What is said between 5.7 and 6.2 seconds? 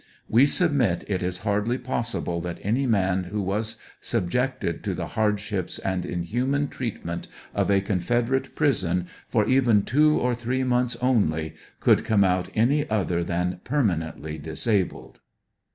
and